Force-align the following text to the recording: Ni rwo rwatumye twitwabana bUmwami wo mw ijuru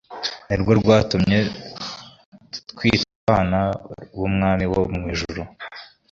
Ni 0.47 0.55
rwo 0.61 0.71
rwatumye 0.79 1.37
twitwabana 2.69 3.61
bUmwami 4.17 4.65
wo 4.71 4.81
mw 4.95 5.03
ijuru 5.13 5.41